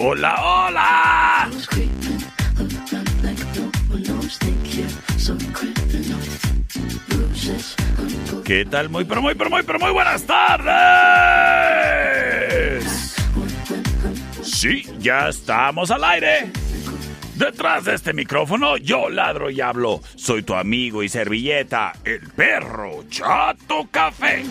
[0.00, 1.50] Hola, hola.
[8.44, 8.88] ¿Qué tal?
[8.90, 10.74] Muy, pero muy, pero muy, pero muy buenas tardes.
[14.42, 16.52] Sí, ya estamos al aire.
[17.34, 20.00] Detrás de este micrófono yo ladro y hablo.
[20.14, 24.44] Soy tu amigo y servilleta, el perro Chato Café.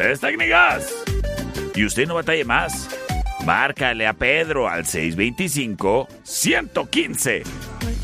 [0.00, 0.92] Es Técnicas.
[1.76, 2.88] Y usted no batalle más.
[3.46, 7.44] Márcale a Pedro al 625 115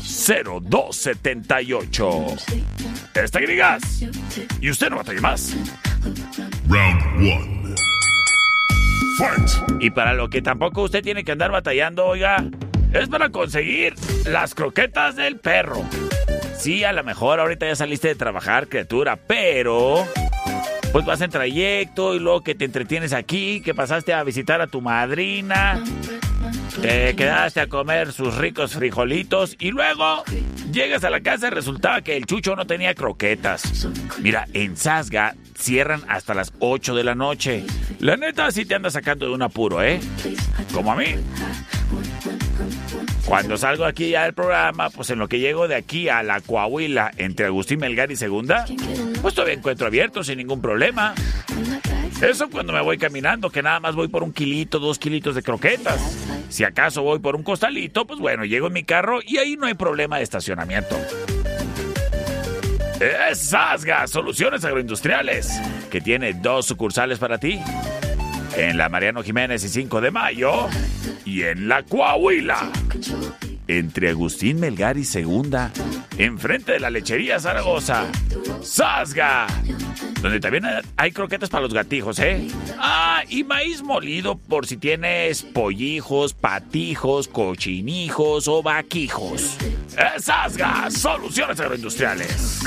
[0.01, 2.27] 0278.
[3.13, 4.05] Es Técnicas.
[4.61, 5.53] Y usted no batalle más.
[6.69, 7.75] Round one.
[9.17, 9.81] Fight.
[9.81, 12.45] Y para lo que tampoco usted tiene que andar batallando, oiga,
[12.93, 15.83] es para conseguir las croquetas del perro.
[16.57, 20.07] Sí, a lo mejor ahorita ya saliste de trabajar, criatura, pero
[20.93, 24.67] pues vas en trayecto y luego que te entretienes aquí, que pasaste a visitar a
[24.67, 25.83] tu madrina,
[26.83, 30.23] te quedaste a comer sus ricos frijolitos y luego
[30.71, 33.87] llegas a la casa y resultaba que el chucho no tenía croquetas.
[34.19, 37.65] Mira, en Sasga cierran hasta las 8 de la noche.
[37.97, 39.99] La neta sí te anda sacando de un apuro, ¿eh?
[40.71, 41.15] Como a mí.
[43.25, 46.39] Cuando salgo aquí ya del programa, pues en lo que llego de aquí a la
[46.39, 48.65] Coahuila, entre Agustín Melgar y Segunda,
[49.23, 51.15] pues todavía encuentro abierto sin ningún problema.
[52.21, 55.41] Eso cuando me voy caminando, que nada más voy por un kilito, dos kilitos de
[55.41, 56.01] croquetas.
[56.49, 59.65] Si acaso voy por un costalito, pues bueno, llego en mi carro y ahí no
[59.65, 60.97] hay problema de estacionamiento.
[62.99, 65.57] Es Sasga, Soluciones Agroindustriales,
[65.89, 67.61] que tiene dos sucursales para ti.
[68.57, 70.67] En la Mariano Jiménez y 5 de Mayo.
[71.23, 72.69] Y en la Coahuila.
[73.67, 75.71] Entre Agustín Melgar y Segunda.
[76.17, 78.05] Enfrente de la lechería Zaragoza.
[78.61, 79.47] Sasga.
[80.21, 80.63] donde también
[80.95, 82.47] hay croquetas para los gatijos, ¿eh?
[82.77, 89.57] Ah, y maíz molido por si tienes pollijos, patijos, cochinijos o vaquijos.
[90.57, 92.61] gas, soluciones agroindustriales.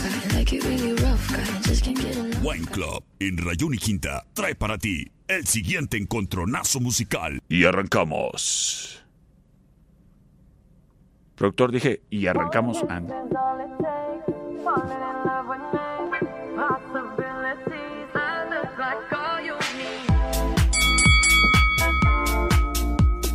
[2.43, 7.41] Wine Club en Rayón y Quinta trae para ti el siguiente encontronazo musical.
[7.49, 9.06] Y arrancamos.
[11.37, 12.83] Productor, dije, y arrancamos.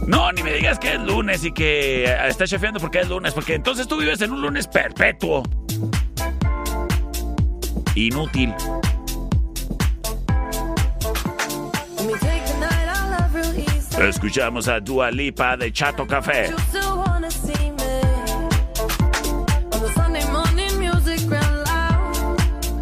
[0.08, 3.54] No, ni me digas que es lunes y que está chefeando porque es lunes, porque
[3.54, 5.44] entonces tú vives en un lunes perpetuo.
[7.94, 8.54] Inútil.
[14.00, 16.52] Escuchamos a Dua Lipa de Chato Café.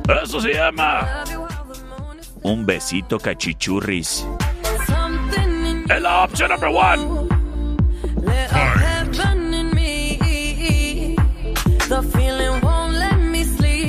[0.09, 1.23] Eso se llama
[2.41, 4.25] un besito cachichurris.
[5.89, 7.29] El la opción number one.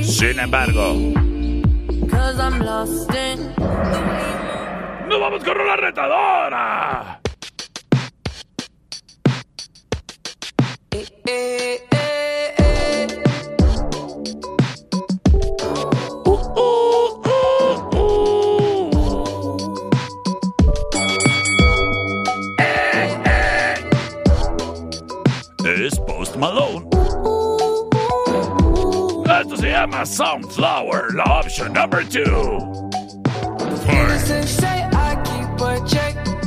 [0.03, 0.95] Sin embargo,
[5.09, 7.21] ¡No vamos con la retadora!
[10.93, 11.90] Eh, eh,
[30.03, 32.91] Esto se llama Sunflower, la opción number two.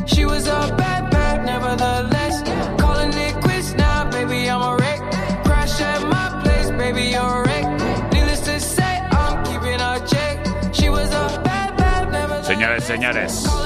[0.05, 2.41] She was a bad, bad, nevertheless.
[2.79, 4.99] Calling it quits now, baby, I'm a wreck.
[5.43, 8.11] Crash at my place, baby, you're a wreck.
[8.11, 10.73] Needless to say, I'm keeping a check.
[10.73, 12.47] She was a bad, bad, nevertheless.
[12.47, 13.62] Señores, señores.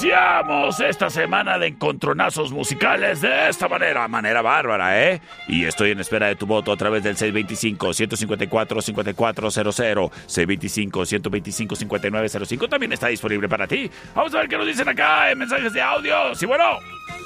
[0.00, 5.20] Iniciamos esta semana de encontronazos musicales de esta manera, manera bárbara, ¿eh?
[5.48, 12.68] Y estoy en espera de tu voto a través del 625-154-5400, 625-125-5905.
[12.68, 13.90] También está disponible para ti.
[14.14, 16.32] Vamos a ver qué nos dicen acá en mensajes de audio.
[16.36, 16.78] Sí, bueno.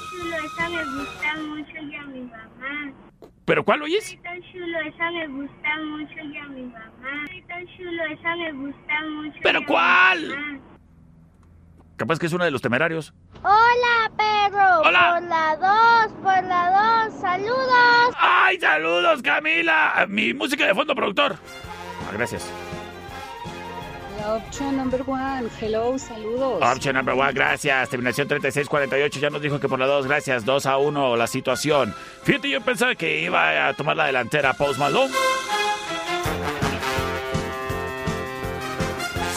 [0.09, 2.91] chulo, esa me gusta mucho y a mi mamá.
[3.45, 4.17] ¿Pero cuál oyes?
[4.23, 7.27] tan chulo, esa me gusta mucho y a mi mamá.
[7.47, 9.39] tan chulo, esa me gusta mucho.
[9.43, 10.59] ¿Pero cuál?
[12.03, 13.13] Capaz que es uno de los temerarios.
[13.43, 14.81] Hola, perro.
[14.81, 15.13] Hola.
[15.13, 17.21] Por la 2, por la 2.
[17.21, 18.15] Saludos.
[18.19, 20.05] ¡Ay, saludos, Camila!
[20.09, 21.37] Mi música de fondo, productor.
[22.05, 22.45] Ah, gracias.
[24.19, 25.47] La opción number one.
[25.61, 26.61] Hello, saludos.
[26.61, 27.87] Option number one, gracias.
[27.87, 30.43] Terminación 3648 ya nos dijo que por la 2, gracias.
[30.43, 31.95] 2 a 1 la situación.
[32.23, 35.13] Fíjate, yo pensaba que iba a tomar la delantera Post Malone.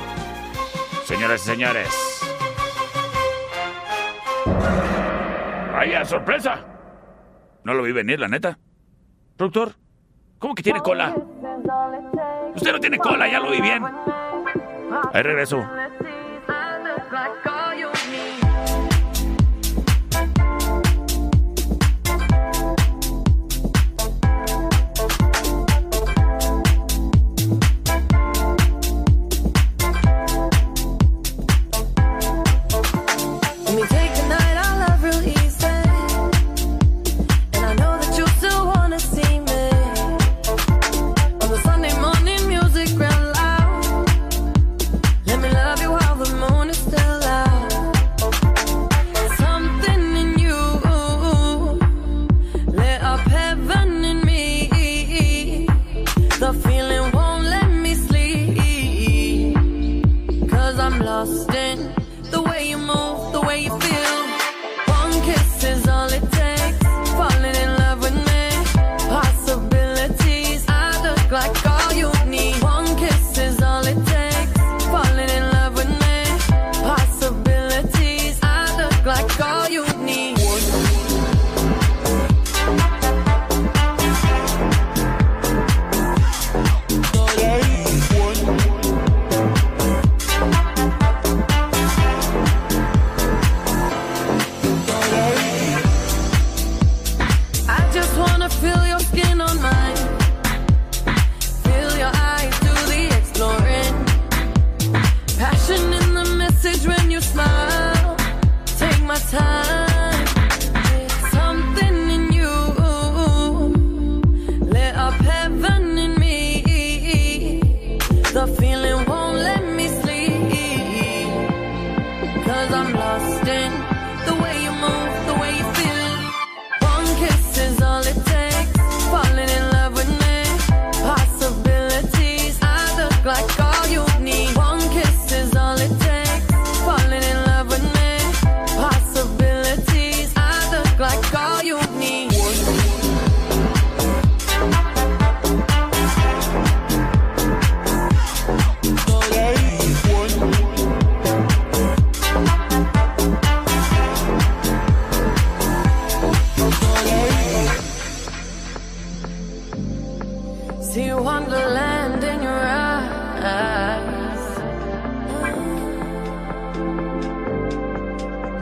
[1.04, 1.88] Señoras y señores.
[5.72, 6.64] ¡Vaya sorpresa!
[7.64, 8.58] No lo vi venir, la neta.
[9.36, 9.72] Productor,
[10.38, 11.14] ¿cómo que tiene cola?
[12.54, 13.84] Usted no tiene cola, ya lo vi bien.
[15.12, 15.68] Ahí regreso.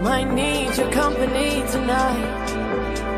[0.02, 3.15] Might need your company tonight.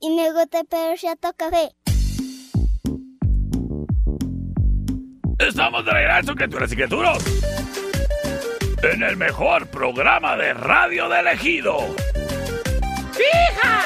[0.00, 0.96] Y me gusta el perro
[1.36, 1.70] café.
[5.38, 7.18] Estamos de regreso, criaturas y criaturas.
[8.82, 11.78] En el mejor programa de radio del ejido.
[13.14, 13.82] ¡Hija!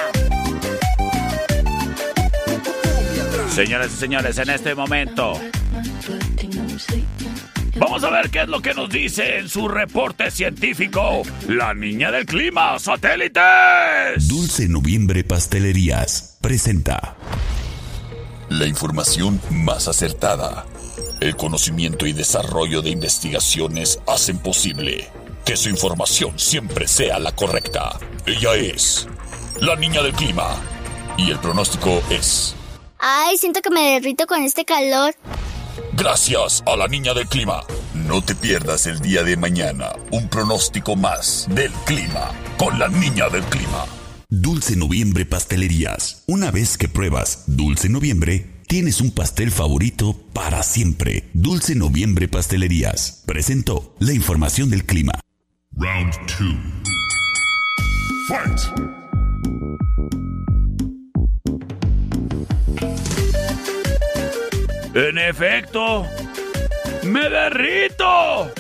[3.49, 5.33] Señoras y señores, en este momento
[7.77, 12.11] vamos a ver qué es lo que nos dice en su reporte científico la niña
[12.11, 14.29] del clima, satélites.
[14.29, 17.17] Dulce Noviembre Pastelerías presenta
[18.49, 20.67] la información más acertada.
[21.21, 25.09] El conocimiento y desarrollo de investigaciones hacen posible
[25.45, 27.99] que su información siempre sea la correcta.
[28.27, 29.09] Ella es
[29.61, 30.57] la niña del clima
[31.17, 32.55] y el pronóstico es
[32.99, 35.15] Ay, siento que me derrito con este calor.
[35.93, 37.63] Gracias a la niña del clima.
[37.95, 43.29] No te pierdas el día de mañana un pronóstico más del clima con la niña
[43.29, 43.85] del clima.
[44.29, 46.25] Dulce Noviembre Pastelerías.
[46.27, 51.31] Una vez que pruebas Dulce Noviembre, tienes un pastel favorito para siempre.
[51.33, 53.23] Dulce Noviembre Pastelerías.
[53.25, 55.13] Presentó la información del clima.
[55.77, 56.87] Round 2.
[58.29, 59.06] Fight!
[64.97, 66.07] En efecto,
[67.03, 68.51] me derrito.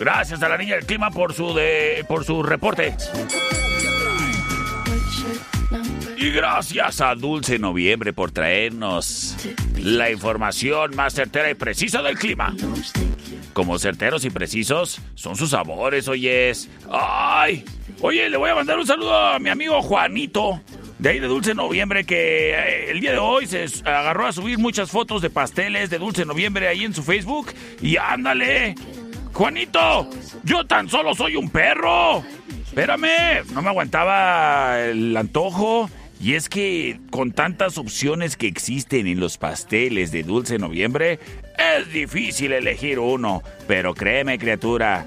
[0.00, 2.96] Gracias a la niña del clima por su de, por su reporte.
[6.16, 9.36] Y gracias a Dulce Noviembre por traernos
[9.78, 12.52] la información más certera y precisa del clima.
[13.52, 16.68] Como certeros y precisos son sus sabores, oyes.
[16.90, 17.64] ¡Ay!
[18.00, 20.60] Oye, le voy a mandar un saludo a mi amigo Juanito,
[20.98, 24.58] de ahí de Dulce Noviembre, que eh, el día de hoy se agarró a subir
[24.58, 27.48] muchas fotos de pasteles de Dulce Noviembre ahí en su Facebook.
[27.82, 28.74] Y ándale,
[29.32, 30.08] Juanito,
[30.44, 32.24] yo tan solo soy un perro.
[32.66, 35.90] Espérame, no me aguantaba el antojo.
[36.18, 41.18] Y es que con tantas opciones que existen en los pasteles de Dulce Noviembre,
[41.58, 43.42] es difícil elegir uno.
[43.68, 45.06] Pero créeme, criatura,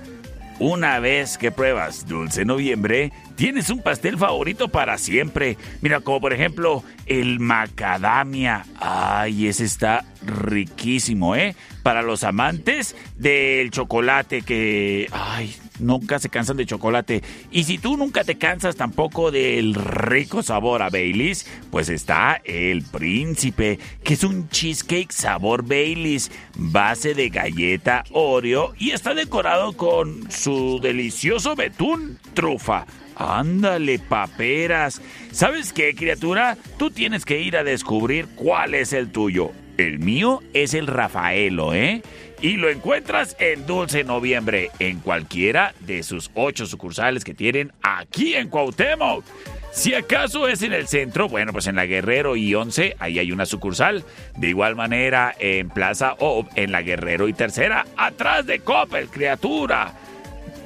[0.59, 5.57] una vez que pruebas Dulce Noviembre, tienes un pastel favorito para siempre.
[5.79, 8.65] Mira, como por ejemplo el macadamia.
[8.77, 11.55] Ay, ese está riquísimo, ¿eh?
[11.81, 15.07] Para los amantes del chocolate que...
[15.13, 17.23] Ay, nunca se cansan de chocolate.
[17.49, 22.83] Y si tú nunca te cansas tampoco del rico sabor a Baileys, pues está el
[22.83, 30.29] príncipe, que es un cheesecake sabor Baileys, base de galleta Oreo y está decorado con
[30.29, 32.85] su delicioso betún trufa.
[33.19, 35.01] Ándale, paperas.
[35.31, 36.57] ¿Sabes qué, criatura?
[36.77, 39.51] Tú tienes que ir a descubrir cuál es el tuyo.
[39.77, 42.01] El mío es el Rafaelo, ¿eh?
[42.41, 48.35] Y lo encuentras en Dulce Noviembre, en cualquiera de sus ocho sucursales que tienen aquí
[48.35, 49.25] en Cuauhtémoc.
[49.71, 53.33] Si acaso es en el centro, bueno, pues en la Guerrero y 11, ahí hay
[53.33, 54.05] una sucursal.
[54.37, 59.93] De igual manera, en Plaza O, en la Guerrero y Tercera, atrás de Coppel, criatura.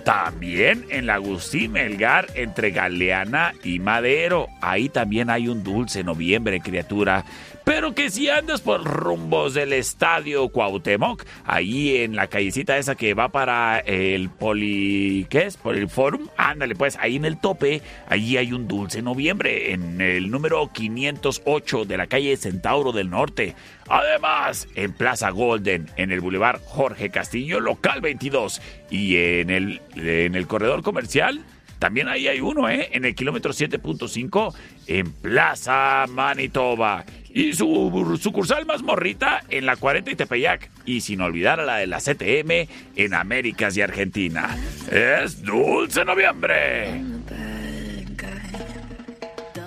[0.04, 4.50] También en la Agustín Melgar entre Galeana y Madero.
[4.62, 7.24] Ahí también hay un dulce noviembre, criatura.
[7.64, 13.14] Pero que si andas por rumbos del estadio Cuauhtémoc, ahí en la callecita esa que
[13.14, 15.26] va para el poli...
[15.30, 15.58] ¿qué es?
[15.58, 16.28] Por el forum.
[16.38, 21.86] Ándale, pues ahí en el tope, ahí hay un dulce noviembre en el número 508
[21.86, 23.56] de la calle Centauro del Norte.
[23.88, 28.62] Además, en Plaza Golden, en el Boulevard Jorge Castillo, local 22.
[28.90, 31.44] Y en el, en el corredor comercial,
[31.80, 32.90] también ahí hay uno, ¿eh?
[32.94, 34.54] En el kilómetro 7.5,
[34.88, 37.06] en Plaza Manitoba.
[37.34, 40.70] Y su sucursal más morrita en la 40 y Tepeyac.
[40.86, 44.56] Y sin olvidar a la de la CTM en Américas y Argentina.
[44.92, 47.02] Es Dulce Noviembre.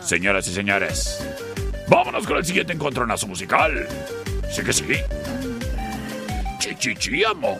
[0.00, 1.26] Señoras y señores,
[1.88, 3.88] vámonos con el siguiente encontronazo musical.
[4.48, 4.84] Sí que sí.
[6.60, 7.58] Chichichi, amo.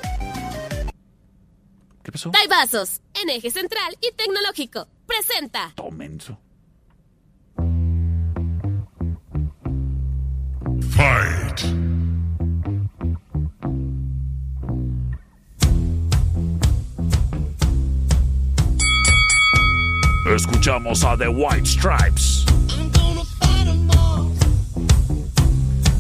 [2.06, 2.30] ¿Qué pasó?
[2.30, 4.86] Taibazos, en eje central y tecnológico.
[5.08, 5.72] Presenta.
[5.74, 6.38] Tomenso.
[10.90, 11.62] Fight.
[20.32, 22.46] Escuchamos a The White Stripes.
[22.70, 24.30] I'm gonna fight 'em all.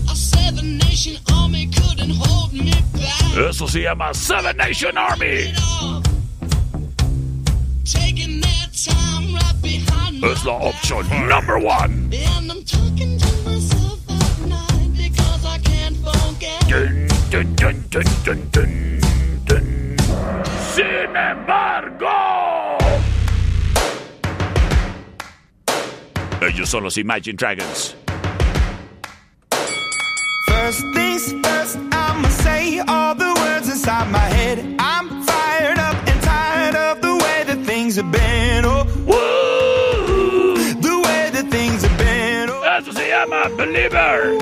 [0.08, 1.68] A seven nation army.
[3.36, 5.52] Eso se llama Seven Nation Army.
[7.84, 12.10] Taking their time right behind my Es la opción number one.
[12.12, 16.66] And I'm talking to myself at night because I can't forget.
[16.68, 19.00] Dun, dun, dun, dun, dun, dun,
[19.44, 19.96] dun.
[20.74, 22.08] Sin embargo,
[26.40, 27.94] ellos son los Imagine Dragons.
[30.48, 31.78] First things first,
[32.16, 34.58] I'ma say all the words inside my head.
[34.78, 38.64] I'm fired up and tired of the way that things have been.
[38.64, 38.84] Oh,
[40.80, 42.48] the way that things have been.
[42.48, 44.38] Oh, Eso se llama Believer.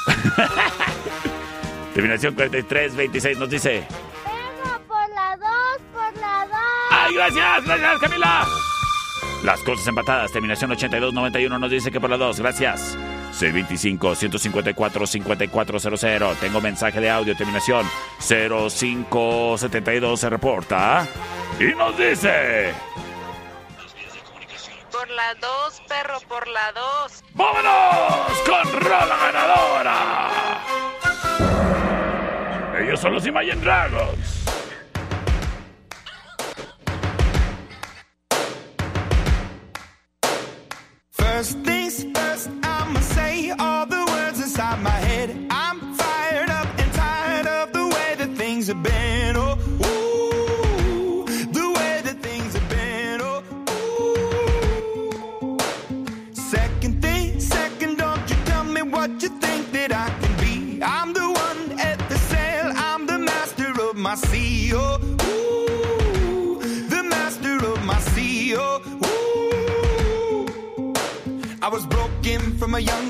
[1.94, 3.86] Terminación 4326 nos dice.
[4.88, 6.56] Por la dos, por la dos.
[6.92, 7.66] ¡Ay, gracias!
[7.66, 8.48] ¡Gracias, Camila!
[9.44, 10.32] Las cosas empatadas.
[10.32, 12.40] Terminación 8291 nos dice que por la 2.
[12.40, 12.98] Gracias.
[13.38, 16.38] C25-154-5400.
[16.38, 17.36] Tengo mensaje de audio.
[17.36, 17.86] Terminación
[18.20, 21.06] 0572 se reporta.
[21.60, 22.74] Y nos dice.
[25.10, 27.24] Por la 2, perro, por la 2.
[27.34, 30.62] ¡Vámonos con Rola Ganadora!
[32.80, 34.46] Ellos son los Imagine Dragons.
[41.10, 41.69] First,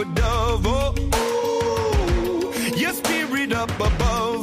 [0.00, 0.66] A dove.
[0.66, 4.37] Oh, ooh, your spirit up above.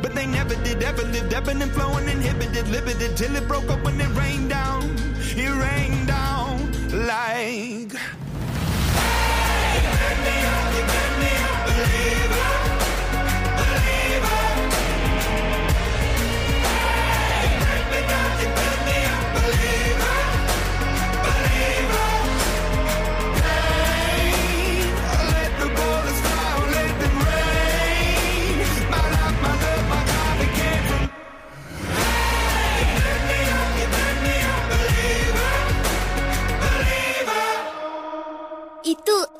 [0.00, 3.84] But they never did, ever lived, ebbing and flowing, inhibited, limited, till it broke up
[3.84, 4.82] when it rained down.
[5.44, 6.72] It rained down
[7.06, 7.92] like.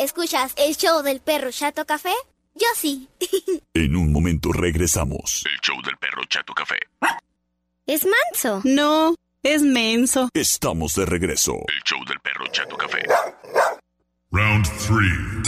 [0.02, 2.12] ¿Escuchas el show del perro Chato Café?
[2.56, 3.08] Yo sí.
[3.72, 5.44] En un momento regresamos.
[5.46, 6.76] El show del perro Chato Café.
[7.86, 8.60] ¿Es manso?
[8.64, 10.28] No, es menso.
[10.34, 11.52] Estamos de regreso.
[11.68, 13.04] El show del perro Chato Café.
[14.32, 15.42] Round three.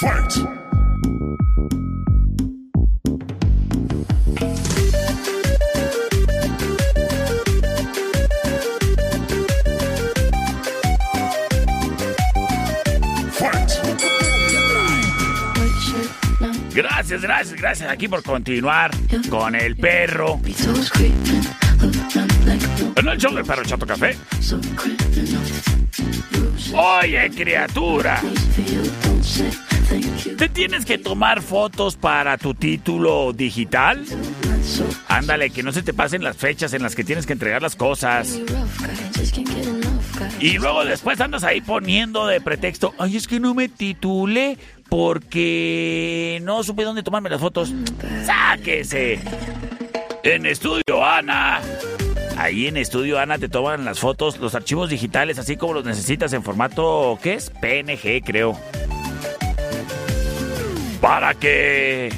[0.00, 0.32] Fight!
[0.32, 0.61] Fight!
[16.74, 18.90] Gracias, gracias, gracias aquí por continuar
[19.28, 20.40] con el perro.
[22.96, 24.16] En el show del perro Chato Café.
[26.74, 28.20] Oye, criatura.
[30.38, 34.02] ¿Te tienes que tomar fotos para tu título digital?
[35.08, 37.76] Ándale, que no se te pasen las fechas en las que tienes que entregar las
[37.76, 38.40] cosas.
[40.40, 44.56] Y luego después andas ahí poniendo de pretexto, ay, es que no me titulé
[44.92, 47.72] porque no supe dónde tomarme las fotos.
[48.26, 49.20] ¡Sáquese!
[50.22, 51.62] En Estudio Ana.
[52.36, 56.34] Ahí en Estudio Ana te toman las fotos, los archivos digitales, así como los necesitas
[56.34, 57.48] en formato, ¿qué es?
[57.48, 58.60] PNG, creo.
[61.00, 62.12] Para que...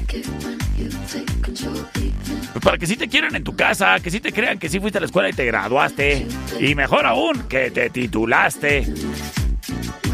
[2.61, 4.99] Para que sí te quieran en tu casa, que sí te crean que sí fuiste
[4.99, 6.27] a la escuela y te graduaste.
[6.59, 8.93] Y mejor aún, que te titulaste.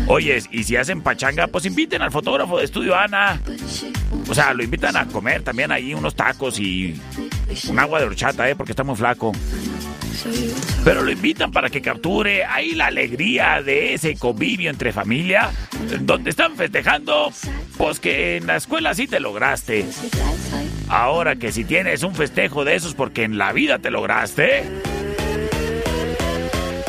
[0.07, 3.41] Oyes, y si hacen pachanga, pues inviten al fotógrafo de Estudio Ana.
[4.29, 7.01] O sea, lo invitan a comer también ahí unos tacos y
[7.69, 8.57] un agua de horchata, ¿eh?
[8.57, 9.33] Porque está muy flaco.
[10.85, 15.51] Pero lo invitan para que capture ahí la alegría de ese convivio entre familia,
[16.01, 17.33] donde están festejando,
[17.77, 19.87] pues que en la escuela sí te lograste.
[20.89, 24.65] Ahora que si tienes un festejo de esos porque en la vida te lograste,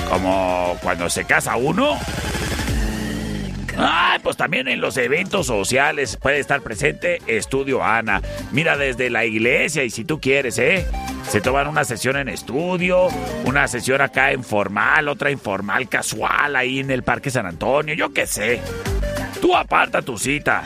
[0.10, 1.98] como cuando se casa uno.
[3.78, 8.22] Ay, pues también en los eventos sociales puede estar presente Estudio Ana.
[8.52, 10.86] Mira, desde la iglesia y si tú quieres, ¿eh?
[11.30, 13.08] Se toman una sesión en estudio,
[13.46, 18.28] una sesión acá informal, otra informal casual ahí en el Parque San Antonio, yo qué
[18.28, 18.62] sé.
[19.40, 20.64] Tú aparta tu cita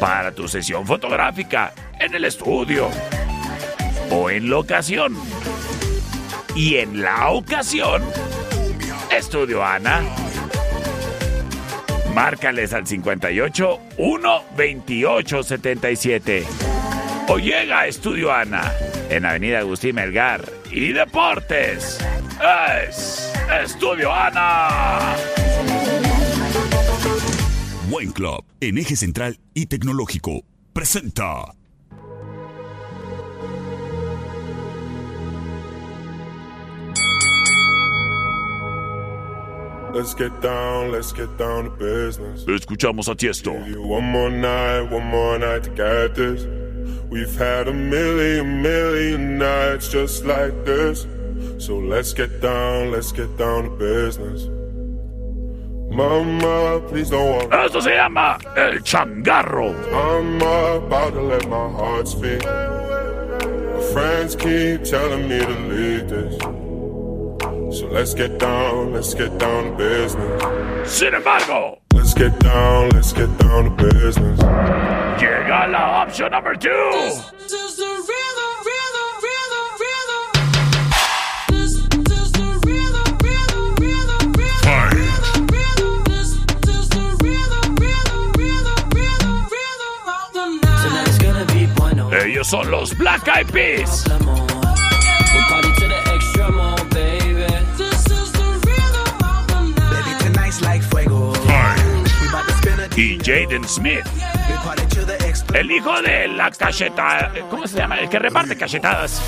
[0.00, 2.90] para tu sesión fotográfica en el estudio
[4.10, 5.16] o en la ocasión.
[6.54, 8.02] Y en la ocasión,
[9.10, 10.02] Estudio Ana.
[12.14, 16.44] Márcales al 58 1 28 77.
[17.28, 18.72] O llega a Estudio Ana
[19.10, 21.98] en Avenida Agustín Melgar y Deportes.
[22.88, 23.32] Es
[23.64, 25.16] Estudio Ana.
[27.90, 30.42] Wine Club, en eje central y tecnológico,
[30.72, 31.57] presenta.
[39.98, 42.44] Let's get down, let's get down to business.
[42.44, 43.52] Escuchamos a Tiesto.
[43.84, 46.46] One more night, one more night to get this.
[47.10, 51.04] We've had a million, million nights just like this.
[51.58, 54.46] So let's get down, let's get down to business.
[55.90, 57.52] Mama, please don't walk.
[57.52, 59.74] Esto se llama El Changarro.
[59.92, 62.44] I'm about to let my heart speak.
[62.44, 66.57] My friends keep telling me to leave this.
[67.88, 70.92] So let's get down, let's get down to business.
[70.92, 74.38] Sin embargo, Let's get down, let's get down to business.
[75.18, 76.68] llega la opción number two.
[92.22, 94.04] Ellos son los Black Eyed Peas.
[102.98, 104.04] Y Jaden Smith.
[105.54, 107.30] El hijo de la cacheta.
[107.48, 108.00] ¿Cómo se llama?
[108.00, 109.22] El que reparte cachetadas.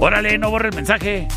[0.00, 1.28] Órale, no borre el mensaje.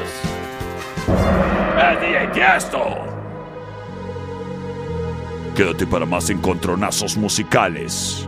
[1.78, 2.84] ¡El Tiesto!
[5.56, 8.28] Quédate para más encontronazos musicales.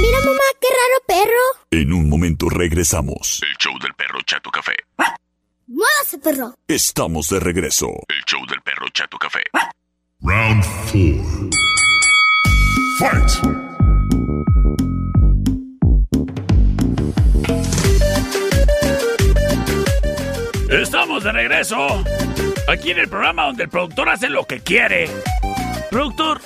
[0.00, 1.61] Mira, mamá, qué raro perro.
[1.74, 3.40] En un momento regresamos.
[3.42, 4.74] El show del perro Chato Café.
[5.66, 6.54] Muévase, perro.
[6.68, 7.86] Estamos de regreso.
[8.08, 9.40] El show del perro Chato Café.
[10.20, 11.50] Round 4.
[12.98, 13.30] Fight.
[20.68, 22.04] Estamos de regreso.
[22.68, 25.08] Aquí en el programa donde el productor hace lo que quiere.
[25.90, 26.42] Productor,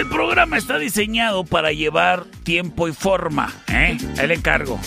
[0.00, 3.98] el programa está diseñado para llevar tiempo y forma, ¿eh?
[4.18, 4.80] El encargo.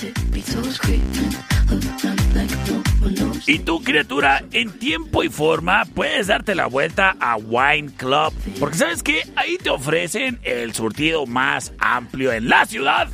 [3.45, 8.33] Y tú, criatura, en tiempo y forma puedes darte la vuelta a Wine Club.
[8.59, 13.07] Porque sabes que ahí te ofrecen el surtido más amplio en la ciudad.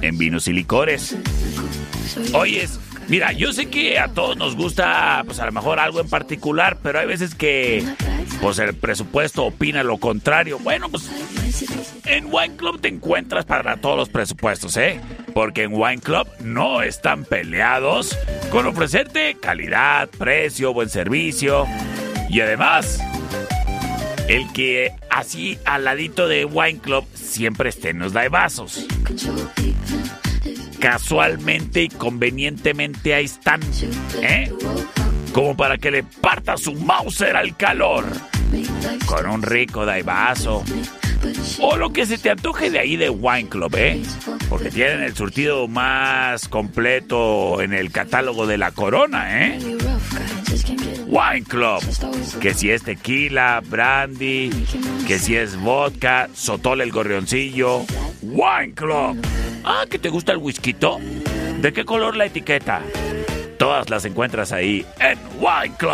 [0.00, 1.16] En vinos y licores.
[2.32, 6.08] Oyes, mira, yo sé que a todos nos gusta, pues a lo mejor algo en
[6.08, 7.84] particular, pero hay veces que,
[8.40, 10.58] pues el presupuesto opina lo contrario.
[10.58, 11.10] Bueno, pues
[12.06, 15.00] en Wine Club te encuentras para todos los presupuestos, ¿eh?
[15.34, 18.18] Porque en Wine Club no están peleados
[18.50, 21.66] con ofrecerte calidad, precio, buen servicio
[22.28, 23.00] y además
[24.28, 28.86] el que así al ladito de Wine Club siempre esté en los vasos.
[30.82, 33.60] Casualmente y convenientemente ahí están,
[34.20, 34.52] ¿eh?
[35.32, 38.04] Como para que le parta su Mauser al calor.
[39.06, 40.64] Con un rico daivaso.
[41.60, 44.02] O lo que se te antoje de ahí de Wine Club, ¿eh?
[44.48, 49.58] Porque tienen el surtido más completo en el catálogo de la corona, ¿eh?
[51.06, 51.82] Wine Club.
[52.40, 54.50] Que si es tequila, brandy,
[55.06, 57.84] que si es vodka, sotol el gorrioncillo.
[58.22, 59.20] Wine Club.
[59.64, 60.74] Ah, ¿que te gusta el whisky?
[61.60, 62.80] ¿De qué color la etiqueta?
[63.58, 65.92] Todas las encuentras ahí en Wine Club.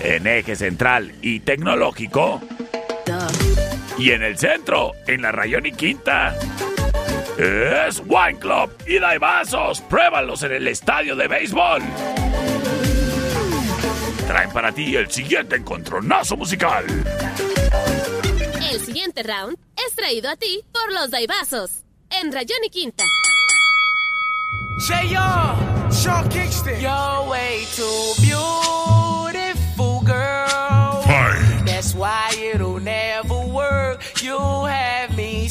[0.00, 2.40] En eje central y tecnológico.
[4.00, 6.34] Y en el centro, en la Rayón y Quinta.
[7.36, 9.82] Es Wine Club y vasos.
[9.82, 11.82] Pruébalos en el estadio de béisbol.
[14.26, 16.86] Traen para para ti el siguiente encontronazo musical.
[18.72, 21.84] El siguiente round es traído a ti por los Daibazos.
[22.08, 23.04] En Rayón y Quinta.
[24.88, 26.80] Say yo, Sean Kingston.
[26.80, 28.99] You're way too beautiful,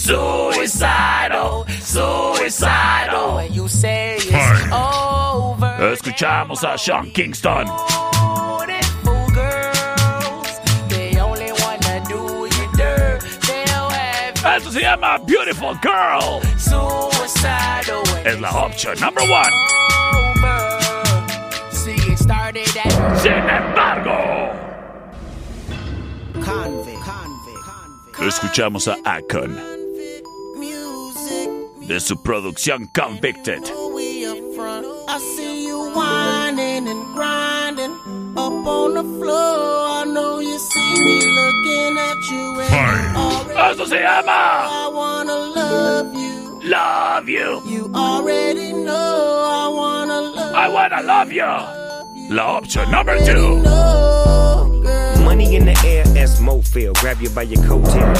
[0.09, 3.35] suicidal, suicidal.
[3.35, 5.93] When you say it's over.
[5.93, 7.65] Escuchamos a Sean Kingston.
[7.65, 10.47] Beautiful girls,
[10.89, 13.21] they only wanna do you dirt.
[13.47, 16.41] They'll have Esto se llama Beautiful Girl.
[16.57, 18.03] suicidal.
[18.11, 19.53] when Es la opción number one.
[20.41, 20.69] over.
[21.71, 24.17] See, it started at Sin embargo,
[28.19, 29.78] escuchamos a Akon
[31.89, 33.63] de su producción Convicted.
[43.71, 46.59] Esto se llama I wanna love you.
[46.61, 47.61] Love You.
[47.65, 51.88] You already know I wanna love I wanna love you.
[52.29, 53.63] La opción number two.
[55.23, 56.93] Money in the air as Mofil.
[57.01, 58.13] Grab you by your coattail.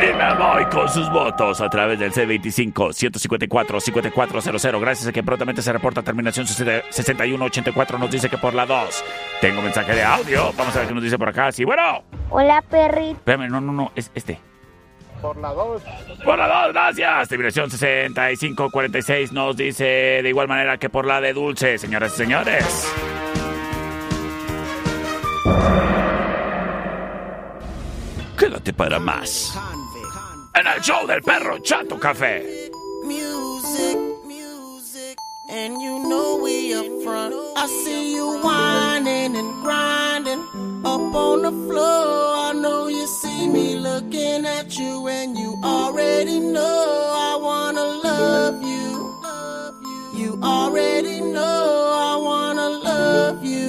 [0.00, 4.80] Y me voy con sus votos a través del C25-154-5400.
[4.80, 7.98] Gracias a que prontamente se reporta terminación 6184.
[7.98, 9.04] Nos dice que por la 2.
[9.42, 10.54] Tengo mensaje de audio.
[10.56, 11.52] Vamos a ver qué nos dice por acá.
[11.52, 12.02] Sí, bueno.
[12.30, 13.18] Hola, perrito.
[13.18, 13.92] Espérame, no, no, no.
[13.94, 14.40] Es este.
[15.20, 15.82] Por la 2.
[16.24, 17.28] Por la 2, gracias.
[17.28, 22.90] Terminación 6546 nos dice de igual manera que por la de Dulce, señoras y señores.
[28.38, 29.52] Quédate para más.
[30.54, 32.70] En el show del perro Chato Café.
[33.04, 35.16] music, music,
[35.50, 37.34] and you know we up front.
[37.56, 40.42] I see you whining and grinding
[40.84, 42.36] up on the floor.
[42.48, 46.84] I know you see me looking at you, and you already know
[47.28, 48.88] I wanna love you.
[50.20, 51.64] You already know
[52.12, 53.50] I wanna love you.
[53.50, 53.59] You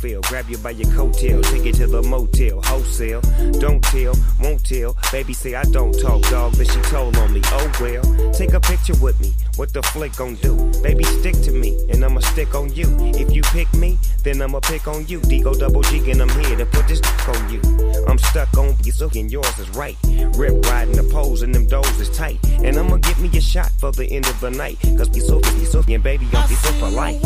[0.00, 0.22] Mofil.
[0.22, 1.42] Grab you by your coattail.
[1.50, 2.60] Take it to the motel.
[2.62, 3.20] Wholesale.
[3.58, 4.96] Don't tell, won't tell.
[5.12, 6.56] Baby say I don't talk, dog.
[6.56, 7.40] But she told on me.
[7.44, 8.32] Oh well.
[8.32, 9.34] Take a picture with me.
[9.56, 10.56] What the flick gon' do?
[10.82, 12.86] Baby, stick to me, and I'ma stick on you.
[13.00, 15.20] If you pick me, then I'ma pick on you.
[15.20, 17.60] Digo double G, and I'm here to put this on you.
[18.08, 19.98] I'm stuck on you, so and yours is right.
[20.34, 22.38] Rip riding the poles, and them doors is tight.
[22.64, 24.78] And I'ma give me a shot for the end of the night.
[24.96, 27.20] Cause we so, we so, and baby, I'm be so polite.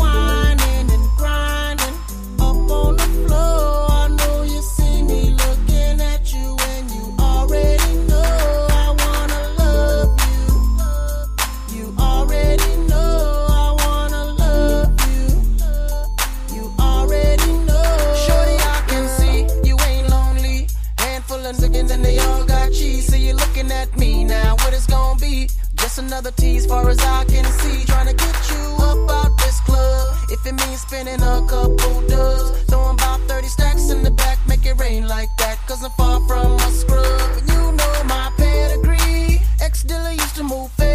[26.15, 27.85] Another tease, far as I can see.
[27.85, 29.34] Trying to get you up out
[29.65, 30.15] club.
[30.29, 34.65] If it means spending a couple dubs, throwing about 30 stacks in the back, make
[34.65, 35.57] it rain like that.
[35.67, 37.37] Cause I'm far from a scrub.
[37.37, 39.41] And you know my pedigree.
[39.61, 40.94] Ex dealer used to move amphetamines.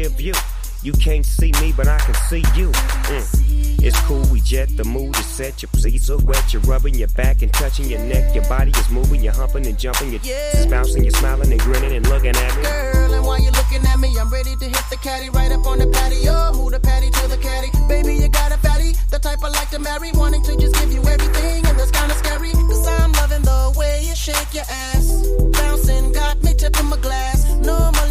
[0.00, 0.34] Clear view.
[0.82, 2.72] You can't see me, but I can see you.
[2.72, 3.84] Mm.
[3.84, 5.62] It's cool, we jet, the mood is set.
[5.62, 8.34] Your pleats are wet, you're rubbing your back and touching your neck.
[8.34, 10.12] Your body is moving, you're humping and jumping.
[10.12, 12.62] Your is bouncing, you're smiling and grinning and looking at me.
[12.62, 15.66] Girl, and while you're looking at me, I'm ready to hit the caddy right up
[15.66, 16.52] on the patio.
[16.54, 17.68] Move the patty to the caddy.
[17.88, 20.12] Baby, you got a fatty, the type I like to marry.
[20.12, 22.52] Wanting to just give you everything, and that's kinda scary.
[22.52, 25.28] Cause I'm loving the way you shake your ass.
[25.52, 27.44] Bouncing, got me tipping my glass.
[27.56, 28.09] Normally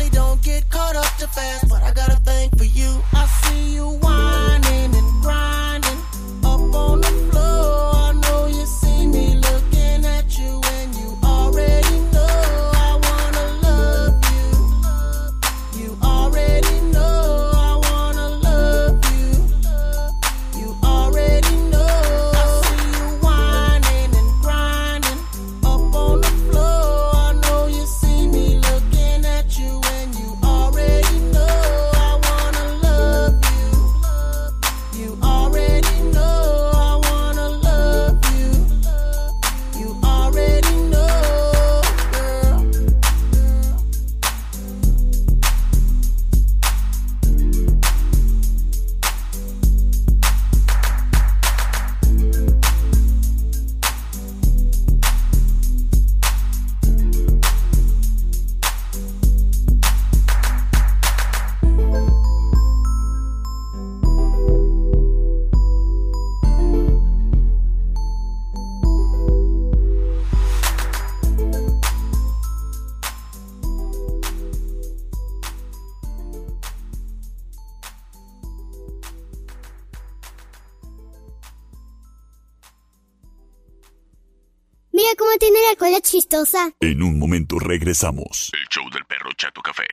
[85.10, 86.72] mira cómo tiene la cola chistosa.
[86.80, 88.52] En un momento regresamos.
[88.54, 89.86] El show del perro Chato Café.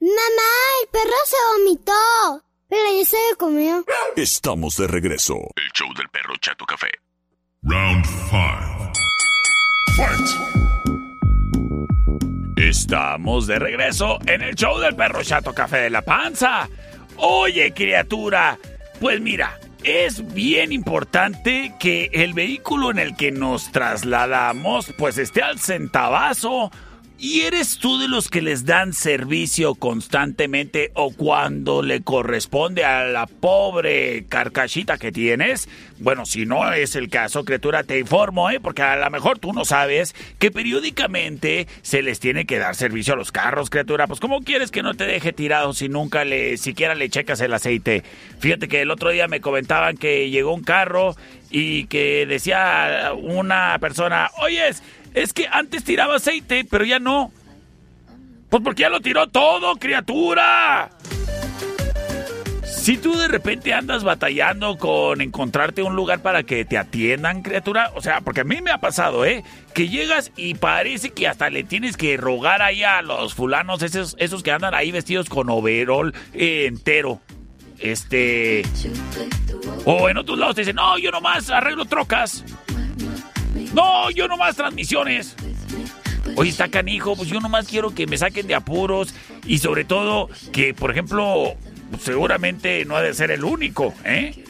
[0.00, 0.52] Mamá,
[0.82, 2.44] el perro se vomitó.
[2.68, 3.84] Pero ya se lo comió.
[4.16, 5.36] Estamos de regreso.
[5.56, 6.90] El show del perro Chato Café.
[7.62, 8.92] Round 5.
[12.56, 16.68] Estamos de regreso en el show del perro chato café de la panza.
[17.16, 18.58] Oye, criatura,
[19.00, 25.42] pues mira, es bien importante que el vehículo en el que nos trasladamos pues esté
[25.42, 26.70] al centavazo.
[27.20, 33.06] ¿Y eres tú de los que les dan servicio constantemente o cuando le corresponde a
[33.06, 35.68] la pobre carcachita que tienes?
[35.98, 38.60] Bueno, si no es el caso, criatura, te informo, ¿eh?
[38.60, 43.14] Porque a lo mejor tú no sabes que periódicamente se les tiene que dar servicio
[43.14, 44.06] a los carros, criatura.
[44.06, 47.52] Pues, ¿cómo quieres que no te deje tirado si nunca le, siquiera le checas el
[47.52, 48.04] aceite?
[48.38, 51.16] Fíjate que el otro día me comentaban que llegó un carro
[51.50, 54.84] y que decía una persona, oyes,
[55.14, 57.32] es que antes tiraba aceite, pero ya no.
[58.48, 60.90] Pues porque ya lo tiró todo, criatura.
[62.64, 67.92] Si tú de repente andas batallando con encontrarte un lugar para que te atiendan, criatura,
[67.94, 69.44] o sea, porque a mí me ha pasado, ¿eh?
[69.74, 74.16] Que llegas y parece que hasta le tienes que rogar ahí a los fulanos, esos,
[74.18, 77.20] esos que andan ahí vestidos con overol eh, entero.
[77.78, 78.62] Este.
[79.84, 82.44] O en otros lados te dicen, no, yo nomás arreglo trocas.
[83.74, 85.36] No, yo nomás transmisiones.
[86.36, 89.14] Oye, está canijo, pues yo nomás quiero que me saquen de apuros
[89.46, 91.54] y sobre todo que, por ejemplo,
[92.00, 94.44] seguramente no ha de ser el único, ¿eh?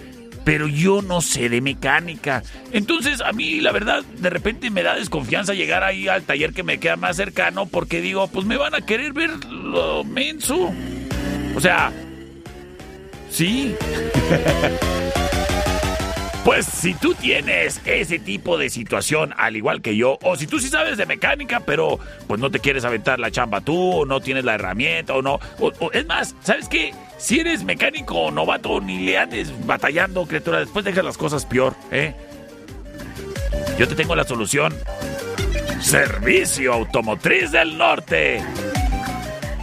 [0.44, 2.42] Pero yo no sé de mecánica.
[2.72, 6.62] Entonces, a mí, la verdad, de repente me da desconfianza llegar ahí al taller que
[6.62, 10.72] me queda más cercano porque digo, pues me van a querer ver lo menso.
[11.54, 11.92] O sea,
[13.30, 13.74] sí.
[16.48, 20.58] Pues si tú tienes ese tipo de situación, al igual que yo, o si tú
[20.60, 24.20] sí sabes de mecánica, pero pues no te quieres aventar la chamba tú, o no
[24.22, 25.34] tienes la herramienta, o no.
[25.58, 26.94] o- o- es más, ¿sabes qué?
[27.18, 32.14] Si eres mecánico novato, ni le andes batallando, criatura, después dejas las cosas peor, ¿eh?
[33.78, 34.74] Yo te tengo la solución.
[35.82, 38.42] Servicio Automotriz del Norte.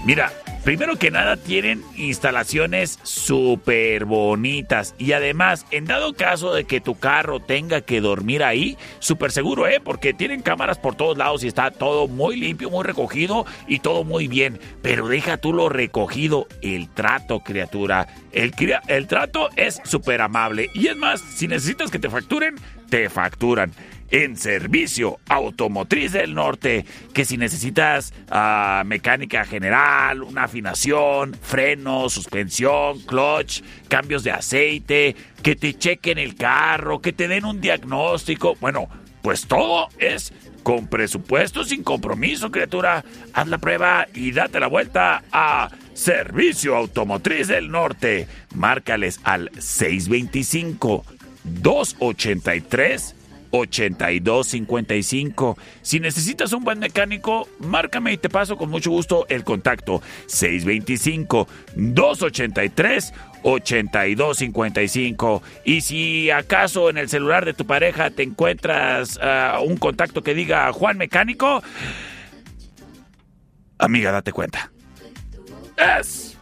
[0.05, 0.31] Mira,
[0.65, 6.95] primero que nada tienen instalaciones súper bonitas y además, en dado caso de que tu
[6.95, 9.79] carro tenga que dormir ahí, súper seguro, ¿eh?
[9.81, 14.03] Porque tienen cámaras por todos lados y está todo muy limpio, muy recogido y todo
[14.03, 14.59] muy bien.
[14.81, 18.07] Pero deja tú lo recogido, el trato, criatura.
[18.31, 18.51] El,
[18.87, 22.55] el trato es súper amable y es más, si necesitas que te facturen,
[22.89, 23.71] te facturan
[24.11, 32.99] en Servicio Automotriz del Norte, que si necesitas ah, mecánica general, una afinación, frenos, suspensión,
[33.01, 38.89] clutch, cambios de aceite, que te chequen el carro, que te den un diagnóstico, bueno,
[39.21, 43.05] pues todo es con presupuesto sin compromiso, criatura.
[43.33, 48.27] Haz la prueba y date la vuelta a Servicio Automotriz del Norte.
[48.55, 51.05] Márcales al 625
[51.43, 53.15] 283
[53.51, 55.57] 8255.
[55.81, 61.47] Si necesitas un buen mecánico, márcame y te paso con mucho gusto el contacto 625
[61.75, 65.43] 283 8255.
[65.63, 70.33] Y si acaso en el celular de tu pareja te encuentras ah, un contacto que
[70.33, 71.61] diga Juan Mecánico,
[73.77, 74.71] amiga, date cuenta.
[75.77, 76.37] Es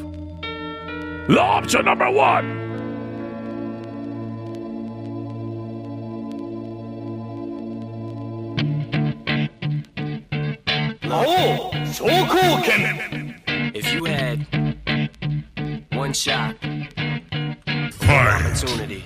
[1.28, 2.68] La opción number one.
[11.10, 13.36] Oh, so cool, Ken.
[13.76, 14.57] If you had
[16.08, 19.04] one shot, one opportunity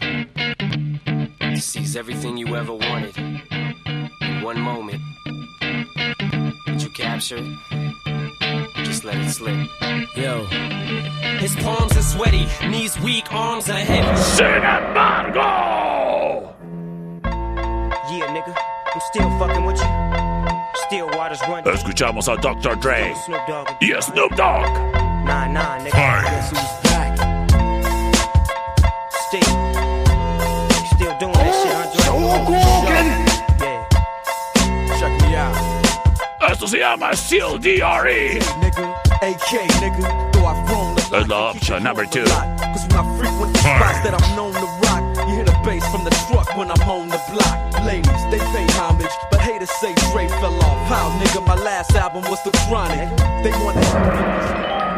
[1.40, 5.02] to seize everything you ever wanted in one moment,
[6.68, 8.86] would you capture it?
[8.86, 9.68] Just let it slip.
[10.16, 10.46] Yo.
[11.40, 14.22] His palms are sweaty, knees weak, arms are heavy.
[14.22, 16.54] Sin embargo.
[18.12, 18.56] Yeah, nigga,
[18.94, 19.90] I'm still fucking with you.
[20.86, 21.64] Still waters run.
[21.64, 22.76] Escuchamos a Dr.
[22.76, 23.70] Dre Snoop Dogg.
[23.82, 25.02] y Snoop Dogg.
[25.26, 26.91] Nah, nah, nigga.
[40.46, 42.26] I've grown the Es la number two.
[42.26, 45.88] Cause when I frequent the spots that I'm known to rock, you hear the bass
[45.88, 47.86] from the truck when I'm on the block.
[47.86, 50.90] Ladies, they pay homage, haters say Dre fell off.
[50.90, 53.10] How, nigga, my last album was The Chronic.
[53.44, 53.52] They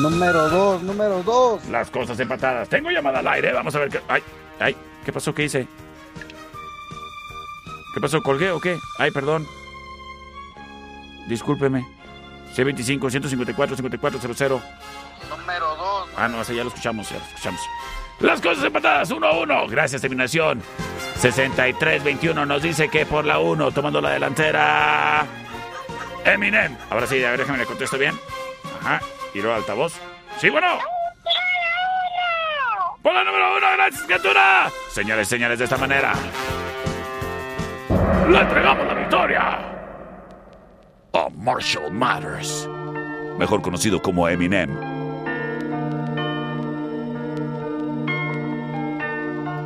[0.00, 1.68] Número 2, número 2.
[1.68, 2.68] las cosas empatadas.
[2.68, 3.98] Tengo llamada al aire, vamos a ver qué...
[4.08, 4.22] ¡Ay!
[4.60, 4.76] ¡Ay!
[5.04, 5.34] ¿Qué pasó?
[5.34, 5.66] ¿Qué hice?
[7.94, 8.22] ¿Qué pasó?
[8.22, 8.78] ¿Colgué o qué?
[8.98, 9.46] Ay, perdón.
[11.28, 11.86] Discúlpeme.
[12.54, 14.62] C25-154-5400.
[15.28, 16.08] Número 2.
[16.16, 17.60] Ah, no, ese ya lo escuchamos, ya lo escuchamos.
[18.20, 19.66] Las cosas empatadas, 1 a 1.
[19.68, 20.62] Gracias, terminación.
[21.20, 25.26] 63-21 nos dice que por la 1, tomando la delantera.
[26.24, 26.76] Eminem.
[26.90, 28.18] Ahora sí, a ver, déjame le contesto bien.
[28.80, 29.00] Ajá.
[29.32, 29.94] Giro altavoz.
[30.38, 30.78] Sí, bueno.
[33.02, 34.70] Por la número 1, gracias, criatura.
[34.90, 36.12] Señores, señores, de esta manera.
[38.32, 39.58] Le entregamos la victoria
[41.12, 42.66] a Marshall Matters,
[43.38, 44.70] mejor conocido como Eminem.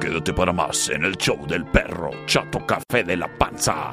[0.01, 3.93] Quédate para más en el show del perro Chato Café de la Panza.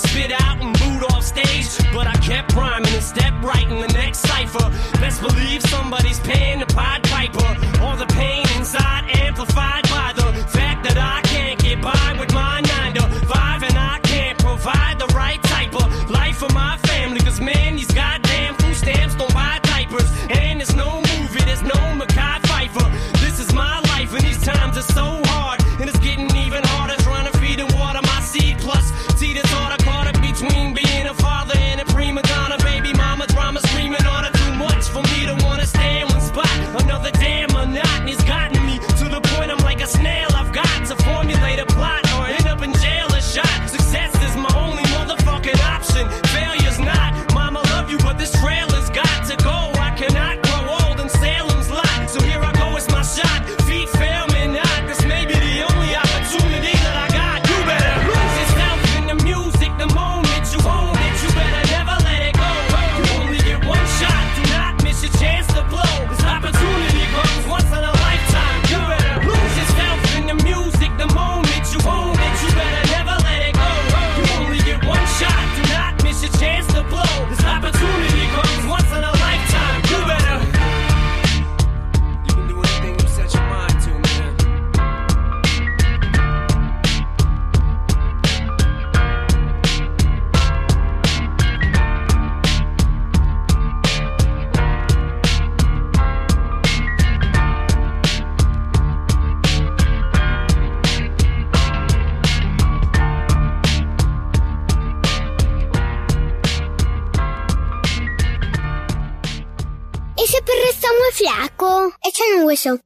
[0.00, 0.79] spit out and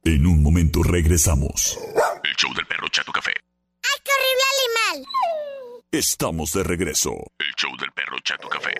[0.03, 1.75] En un momento regresamos.
[2.23, 3.31] El show del perro Chato Café.
[3.31, 5.81] ¡Ay, qué horrible animal!
[5.91, 7.09] Estamos de regreso.
[7.39, 8.75] El show del perro Chato Café.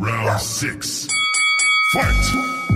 [0.00, 1.08] Round 6.
[1.92, 2.69] Fight!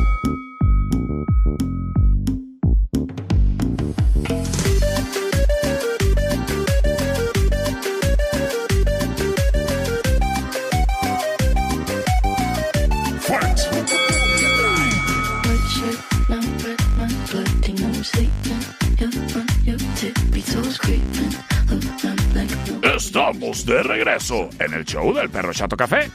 [23.24, 26.10] Estamos de regreso en el show del perro Chato Café.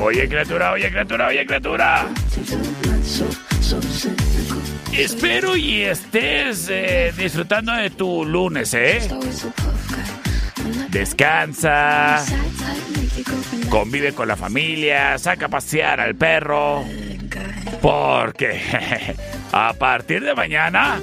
[0.00, 2.06] Oye criatura, oye criatura, oye criatura.
[4.94, 9.06] Espero y estés eh, disfrutando de tu lunes, ¿eh?
[10.88, 12.24] Descansa.
[13.68, 16.82] Convive con la familia, saca a pasear al perro.
[17.82, 18.62] Porque
[19.52, 21.02] a partir de mañana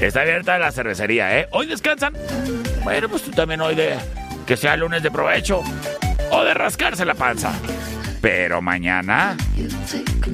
[0.00, 1.48] Está abierta la cervecería, ¿eh?
[1.50, 2.14] Hoy descansan.
[2.82, 3.98] Bueno, pues tú también hoy de
[4.46, 5.62] que sea lunes de provecho
[6.30, 7.52] o de rascarse la panza.
[8.22, 9.36] Pero mañana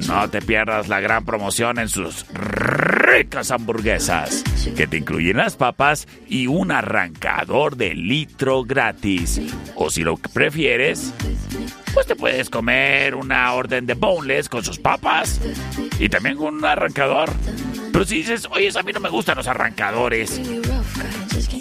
[0.07, 4.43] no te pierdas la gran promoción en sus ricas hamburguesas,
[4.75, 9.41] que te incluyen las papas y un arrancador de litro gratis.
[9.75, 11.13] O si lo prefieres,
[11.93, 15.41] pues te puedes comer una orden de boneless con sus papas
[15.99, 17.29] y también un arrancador.
[17.97, 20.39] Pero si dices, oye, a mí no me gustan los arrancadores.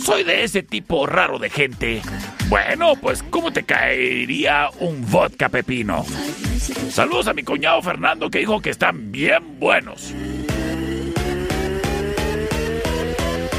[0.04, 2.02] Soy de ese tipo raro de gente.
[2.50, 6.04] Bueno, pues ¿cómo te caería un vodka pepino?
[6.90, 10.12] Saludos a mi cuñado Fernando que dijo que están bien buenos.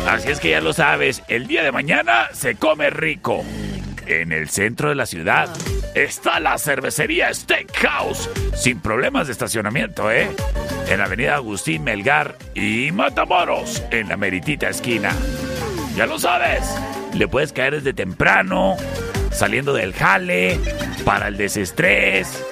[0.07, 3.43] Así es que ya lo sabes, el día de mañana se come rico.
[4.07, 5.49] En el centro de la ciudad
[5.93, 10.29] está la cervecería Steakhouse, sin problemas de estacionamiento, ¿eh?
[10.89, 15.13] En la avenida Agustín Melgar y Matamoros, en la meritita esquina.
[15.97, 16.63] Ya lo sabes,
[17.15, 18.77] le puedes caer desde temprano,
[19.31, 20.57] saliendo del jale,
[21.03, 22.45] para el desestrés.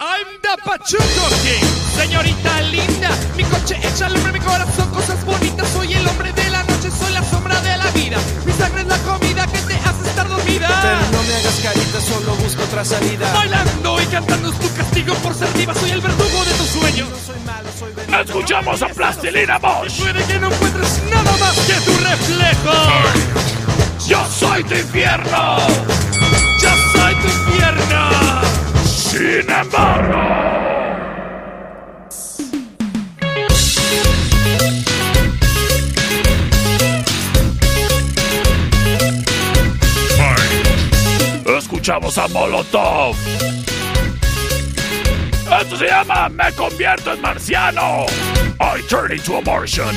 [0.00, 1.66] I'm the Pachuco King,
[1.96, 3.10] señorita linda.
[3.36, 5.68] Mi coche echa al hombre, mi corazón, cosas bonitas.
[5.72, 8.18] Soy el hombre de la noche, soy la sombra de la vida.
[8.46, 10.68] Mi sangre es la comida que te hace estar dormida.
[10.82, 13.32] Pero no me hagas carita, solo busco otra salida.
[13.32, 15.74] Bailando y cantando es tu castigo por ser diva.
[15.74, 17.08] Soy el verdugo de tus sueños.
[18.24, 20.00] Escuchamos a Plastilina Mosh.
[20.00, 22.72] Puede que no encuentres nada más que tu reflejo.
[24.06, 25.58] Yo soy tu infierno.
[26.60, 28.07] Yo soy tu infierno.
[29.18, 30.16] Sin embargo.
[41.58, 43.16] Escuchamos a Molotov.
[45.60, 48.06] Esto se llama Me convierto en marciano.
[48.60, 49.96] I turn into a Martian.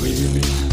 [0.00, 0.67] Me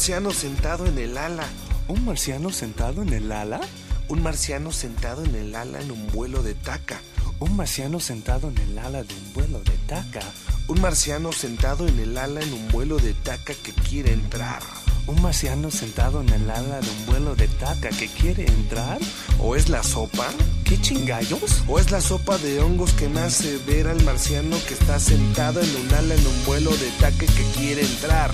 [0.00, 1.46] marciano sentado en el ala.
[1.86, 3.60] ¿Un marciano sentado en el ala?
[4.08, 7.02] Un marciano sentado en el ala en un vuelo de taca.
[7.38, 10.22] ¿Un marciano sentado en el ala de un vuelo de taca?
[10.68, 14.62] Un marciano sentado en el ala en un vuelo de taca que quiere entrar.
[15.06, 18.98] ¿Un marciano sentado en el ala de un vuelo de taca que quiere entrar?
[19.38, 20.30] ¿O es la sopa?
[20.64, 21.62] ¿Qué chingallos?
[21.68, 25.60] ¿O es la sopa de hongos que me hace ver al marciano que está sentado
[25.60, 28.32] en un ala en un vuelo de taca que quiere entrar?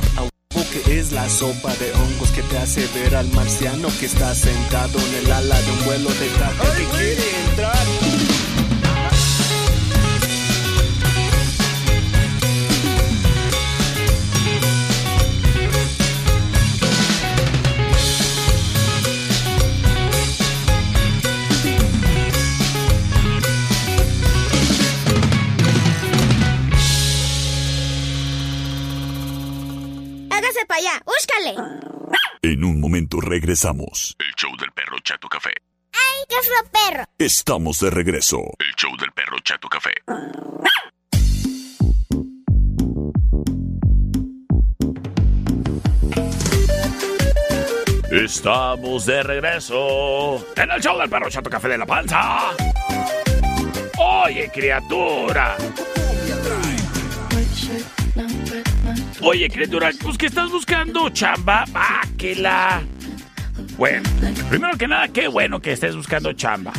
[0.57, 4.35] ¿O que es la sopa de hongos que te hace ver al marciano que está
[4.35, 8.36] sentado en el ala de un vuelo de taca que quiere entrar?
[32.43, 34.15] En un momento regresamos.
[34.19, 35.51] El show del perro Chato Café.
[35.93, 37.05] ¡Ay, qué es lo perro!
[37.19, 38.39] Estamos de regreso.
[38.59, 39.93] El show del perro Chato Café.
[48.11, 52.53] Estamos de regreso en el show del perro Chato Café de la Panza.
[53.99, 55.57] Oye, criatura.
[59.29, 61.65] Oye, criatura, pues que estás buscando chamba,
[62.37, 62.81] la.
[63.77, 64.09] Bueno,
[64.49, 66.73] primero que nada, qué bueno que estés buscando chamba.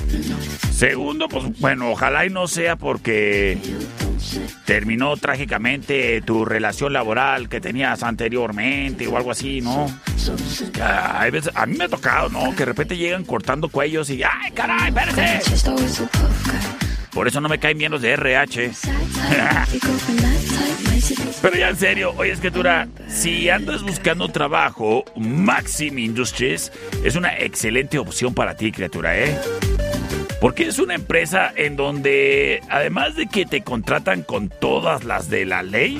[0.71, 3.57] Segundo, pues bueno, ojalá y no sea porque
[4.65, 9.87] terminó trágicamente tu relación laboral que tenías anteriormente o algo así, ¿no?
[10.81, 12.51] Ah, veces- a mí me ha tocado, ¿no?
[12.51, 15.41] Que de repente llegan cortando cuellos y ¡ay, caray, espérate!
[17.17, 18.61] Por eso no me caen bien los de RH.
[21.41, 26.71] Pero ya en serio, oye, escritura, si andas buscando trabajo, Maxim Industries
[27.03, 29.35] es una excelente opción para ti, criatura, ¿eh?
[30.39, 35.45] Porque es una empresa en donde, además de que te contratan con todas las de
[35.45, 35.99] la ley,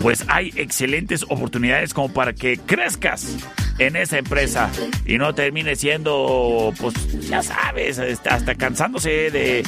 [0.00, 3.36] pues hay excelentes oportunidades como para que crezcas
[3.78, 4.70] en esa empresa
[5.06, 6.94] y no termine siendo, pues
[7.28, 9.64] ya sabes, hasta cansándose de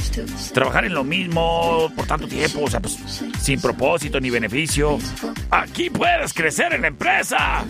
[0.53, 2.99] trabajar en lo mismo por tanto tiempo, o sea, pues
[3.41, 4.99] sin propósito ni beneficio.
[5.51, 7.65] Aquí puedes crecer en la empresa.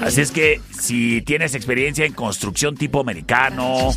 [0.00, 0.30] Así es.
[0.30, 3.90] que si tienes experiencia en construcción tipo americano,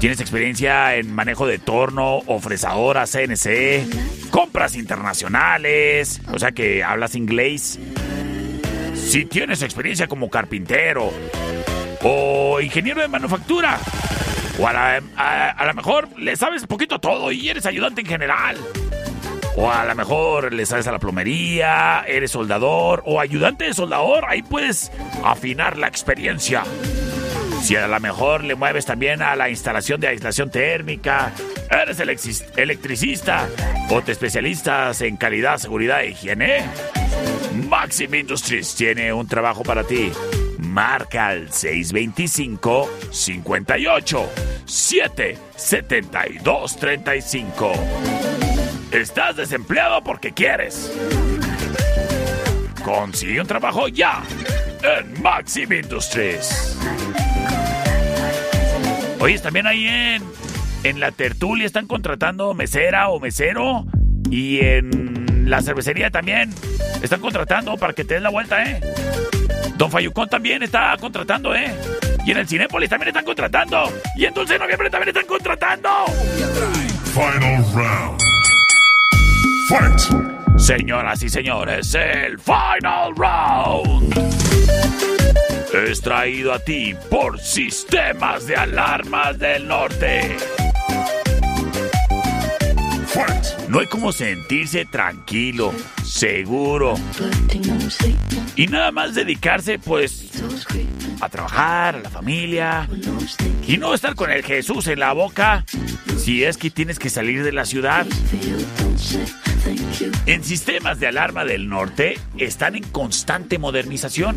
[0.00, 7.14] tienes experiencia en manejo de torno o fresadora CNC, compras internacionales, o sea que hablas
[7.14, 7.78] inglés,
[8.94, 11.12] si tienes experiencia como carpintero
[12.02, 13.78] o ingeniero de manufactura,
[14.58, 18.06] o a la, a, a lo mejor le sabes poquito todo y eres ayudante en
[18.06, 18.56] general.
[19.58, 24.24] O a lo mejor le sabes a la plomería, eres soldador o ayudante de soldador,
[24.28, 24.92] ahí puedes
[25.24, 26.62] afinar la experiencia.
[27.62, 31.32] Si a lo mejor le mueves también a la instalación de aislación térmica,
[31.70, 33.48] eres electric- electricista
[33.90, 36.62] o te especialistas en calidad, seguridad e higiene,
[37.68, 40.12] Maxim Industries tiene un trabajo para ti.
[40.58, 44.30] Marca al 625 58
[44.66, 47.72] 7 72 35.
[48.90, 50.92] ¿Estás desempleado porque quieres?
[52.84, 54.22] Consigue un trabajo ya
[54.82, 56.78] en Maxim Industries.
[59.18, 60.22] Oye, también ahí en,
[60.84, 63.84] en la tertulia están contratando mesera o mesero.
[64.30, 66.52] Y en la cervecería también
[67.02, 68.80] están contratando para que te des la vuelta, ¿eh?
[69.76, 71.72] Don Fayucón también está contratando, ¿eh?
[72.24, 73.92] Y en el Cinépolis también están contratando.
[74.16, 75.90] Y en Dulce Noviembre también están contratando.
[77.14, 78.25] Final round.
[79.68, 80.00] Fight.
[80.58, 84.14] Señoras y señores, el Final Round
[85.72, 90.36] es traído a ti por Sistemas de Alarmas del Norte.
[93.68, 95.72] No hay como sentirse tranquilo,
[96.04, 96.94] seguro
[98.54, 100.30] y nada más dedicarse pues
[101.20, 102.88] a trabajar, a la familia
[103.66, 105.64] y no estar con el Jesús en la boca
[106.18, 108.06] si es que tienes que salir de la ciudad.
[110.26, 114.36] En sistemas de alarma del norte están en constante modernización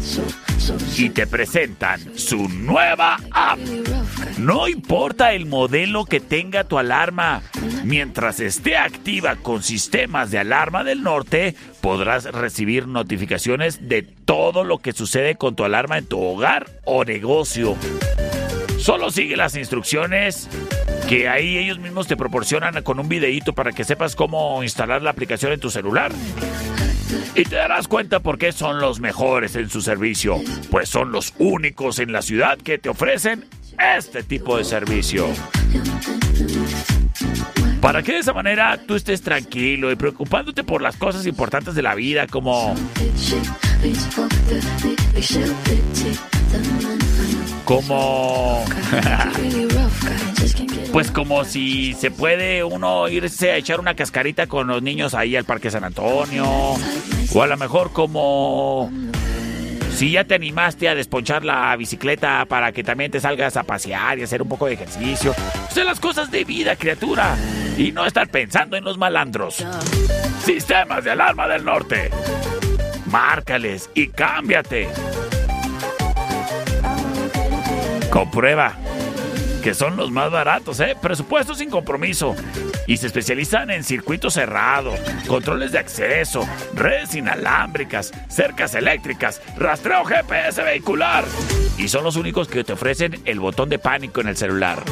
[0.98, 3.60] y te presentan su nueva app.
[4.38, 7.42] No importa el modelo que tenga tu alarma,
[7.84, 14.80] mientras esté activa con sistemas de alarma del norte, podrás recibir notificaciones de todo lo
[14.80, 17.76] que sucede con tu alarma en tu hogar o negocio.
[18.78, 20.48] Solo sigue las instrucciones
[21.10, 25.10] que ahí ellos mismos te proporcionan con un videíto para que sepas cómo instalar la
[25.10, 26.12] aplicación en tu celular.
[27.34, 30.40] Y te darás cuenta por qué son los mejores en su servicio,
[30.70, 33.46] pues son los únicos en la ciudad que te ofrecen
[33.98, 35.26] este tipo de servicio.
[37.82, 41.82] Para que de esa manera tú estés tranquilo y preocupándote por las cosas importantes de
[41.82, 42.76] la vida como
[47.66, 48.64] como
[50.92, 55.36] pues como si se puede uno irse a echar una cascarita con los niños ahí
[55.36, 56.46] al Parque San Antonio
[57.34, 58.92] o a lo mejor como
[59.94, 64.18] si ya te animaste a desponchar la bicicleta para que también te salgas a pasear
[64.18, 65.36] y hacer un poco de ejercicio.
[65.72, 67.36] Sea, las cosas de vida, criatura.
[67.78, 69.58] Y no estar pensando en los malandros.
[70.46, 72.12] Sistemas de alarma del norte.
[73.08, 74.88] Márcales y cámbiate.
[78.10, 78.78] Comprueba
[79.60, 80.96] que son los más baratos, ¿eh?
[81.02, 82.36] Presupuesto sin compromiso.
[82.88, 90.64] Y se especializan en circuitos cerrados, controles de acceso, redes inalámbricas, cercas eléctricas, rastreo GPS
[90.64, 91.26] vehicular.
[91.78, 94.84] Y son los únicos que te ofrecen el botón de pánico en el celular.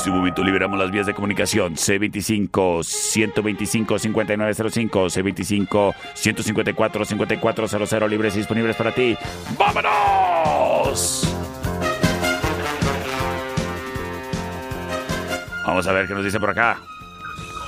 [0.00, 1.74] Este momento liberamos las vías de comunicación.
[1.74, 9.14] C25 125 5905, C25 154 5400 libres y disponibles para ti.
[9.58, 11.28] ¡Vámonos!
[15.66, 16.78] Vamos a ver qué nos dice por acá.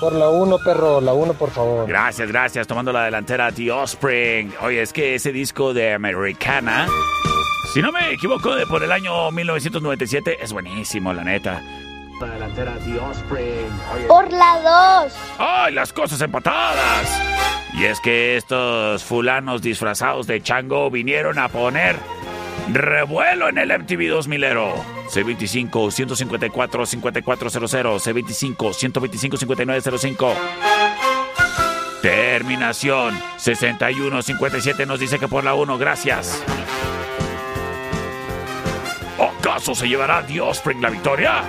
[0.00, 1.86] Por la 1, perro, la 1, por favor.
[1.86, 2.66] Gracias, gracias.
[2.66, 4.54] Tomando la delantera The Offspring.
[4.62, 6.86] Oye, es que ese disco de Americana,
[7.74, 11.62] si no me equivoco, de por el año 1997, es buenísimo, la neta.
[12.22, 12.92] La delantera The.
[13.94, 15.12] Oye, Por la 2.
[15.38, 17.20] ¡Ay, las cosas empatadas!
[17.74, 21.96] Y es que estos fulanos disfrazados de chango vinieron a poner
[22.70, 24.72] revuelo en el MTV 2000ero.
[25.10, 30.34] C25 154 5400 C25 125 5905
[32.02, 36.40] Terminación 6157 nos dice que por la 1, gracias.
[39.18, 41.42] ¿Acaso se llevará The Offspring la victoria?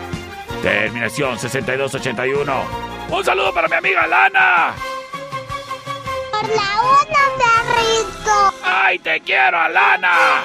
[0.63, 2.63] Terminación 6281.
[3.09, 4.73] Un saludo para mi amiga Lana.
[6.31, 7.05] Por la 1,
[7.37, 8.53] perrito.
[8.63, 10.41] ¡Ay, te quiero, Alana!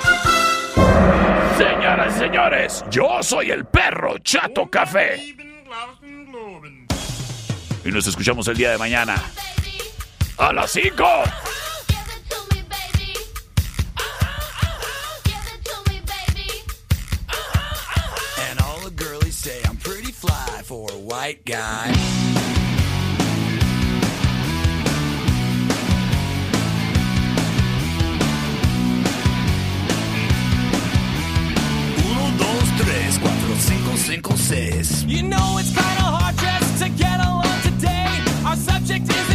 [1.57, 5.37] Señoras y señores, yo soy el perro Chato Café.
[7.85, 9.15] Y nos escuchamos el día de mañana.
[10.37, 11.05] A las 5.
[21.09, 21.91] White guy.
[32.05, 35.05] Uno, dos, tres, cuatro, cinco, cinco, seis.
[35.05, 38.09] You know it's kinda hard just to get along today.
[38.45, 39.28] Our subject isn't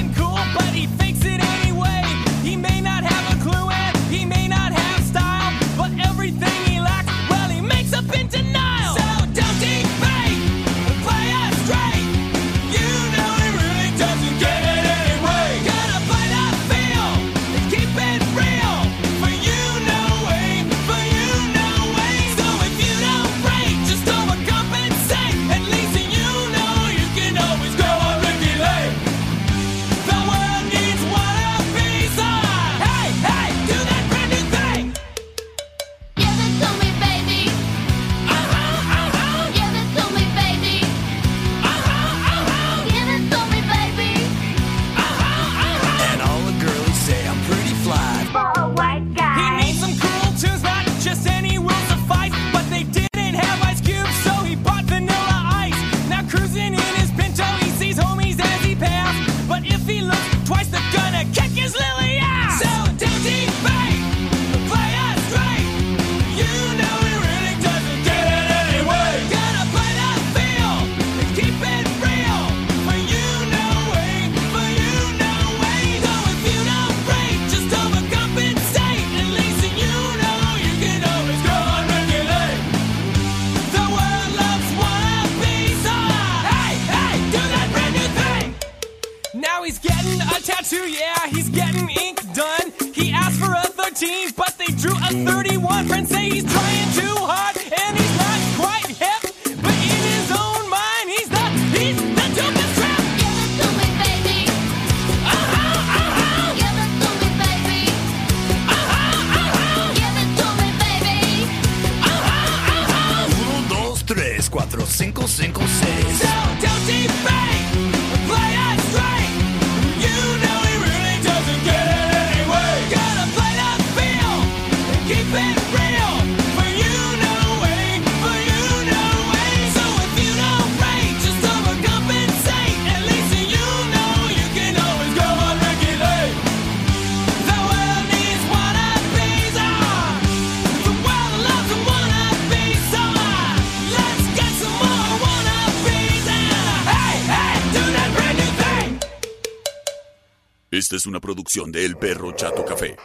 [150.93, 152.95] Es una producción de El Perro Chato Café.